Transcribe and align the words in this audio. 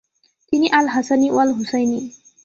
তিনি 0.53 0.67
আল-হাসানি-ওয়াল-হোসাইনি। 0.69 1.99